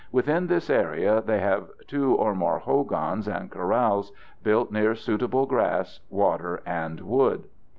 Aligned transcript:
Within 0.11 0.47
this 0.47 0.71
area 0.71 1.21
they 1.23 1.37
have 1.41 1.69
two 1.85 2.15
or 2.15 2.33
more 2.33 2.57
hogans 2.57 3.27
and 3.27 3.51
corrals, 3.51 4.11
built 4.41 4.71
near 4.71 4.95
suitable 4.95 5.45
grass, 5.45 5.99
water, 6.09 6.63
and 6.65 7.01
wood. 7.01 7.43